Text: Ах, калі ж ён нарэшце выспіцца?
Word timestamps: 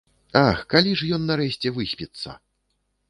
Ах, 0.47 0.63
калі 0.73 0.95
ж 1.01 1.09
ён 1.17 1.29
нарэшце 1.33 1.73
выспіцца? 1.77 2.29